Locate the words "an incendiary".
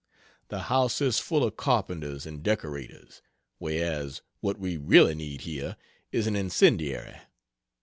6.25-7.17